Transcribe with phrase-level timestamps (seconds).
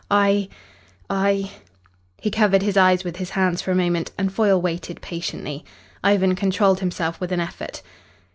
[0.09, 0.49] I
[1.11, 1.51] I"
[2.23, 5.63] He covered his eyes with his hands for a moment, and Foyle waited patiently.
[6.03, 7.83] Ivan controlled himself with an effort.